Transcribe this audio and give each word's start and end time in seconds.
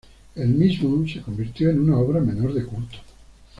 El 0.33 0.47
mismo 0.47 1.07
se 1.07 1.21
convirtió 1.21 1.69
en 1.69 1.79
una 1.81 1.99
obra 1.99 2.21
menor 2.21 2.55
de 2.55 2.65
culto. 2.65 2.97